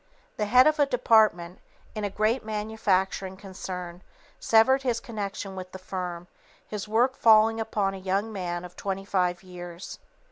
The 0.37 0.47
head 0.47 0.65
of 0.65 0.79
a 0.79 0.87
department 0.87 1.59
in 1.93 2.03
a 2.03 2.09
great 2.09 2.43
manufacturing 2.43 3.37
concern 3.37 4.01
severed 4.39 4.81
his 4.81 4.99
connection 4.99 5.55
with 5.55 5.73
the 5.73 5.77
firm, 5.77 6.25
his 6.67 6.87
work 6.87 7.15
falling 7.15 7.59
upon 7.59 7.93
a 7.93 7.97
young 7.97 8.33
man 8.33 8.65
of 8.65 8.75
twenty 8.75 9.05
five 9.05 9.43
years. 9.43 9.99